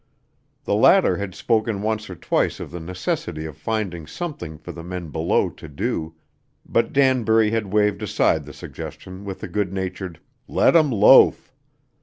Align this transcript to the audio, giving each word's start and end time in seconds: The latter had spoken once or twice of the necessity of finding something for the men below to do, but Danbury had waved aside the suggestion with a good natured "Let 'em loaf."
The 0.63 0.73
latter 0.73 1.17
had 1.17 1.35
spoken 1.35 1.83
once 1.83 2.09
or 2.09 2.15
twice 2.15 2.59
of 2.59 2.71
the 2.71 2.79
necessity 2.79 3.45
of 3.45 3.55
finding 3.55 4.07
something 4.07 4.57
for 4.57 4.71
the 4.71 4.81
men 4.83 5.09
below 5.09 5.47
to 5.51 5.67
do, 5.69 6.15
but 6.65 6.91
Danbury 6.91 7.51
had 7.51 7.71
waved 7.71 8.01
aside 8.01 8.45
the 8.45 8.51
suggestion 8.53 9.25
with 9.25 9.43
a 9.43 9.47
good 9.47 9.71
natured 9.71 10.19
"Let 10.47 10.75
'em 10.75 10.89
loaf." 10.89 11.53